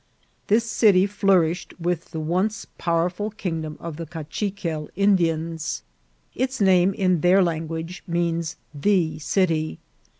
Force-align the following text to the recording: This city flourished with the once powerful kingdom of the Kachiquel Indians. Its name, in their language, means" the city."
This 0.47 0.63
city 0.65 1.05
flourished 1.05 1.79
with 1.79 2.05
the 2.05 2.19
once 2.19 2.65
powerful 2.79 3.29
kingdom 3.29 3.77
of 3.79 3.97
the 3.97 4.07
Kachiquel 4.07 4.89
Indians. 4.95 5.83
Its 6.33 6.59
name, 6.59 6.95
in 6.95 7.21
their 7.21 7.43
language, 7.43 8.01
means" 8.07 8.55
the 8.87 9.19
city." 9.19 9.77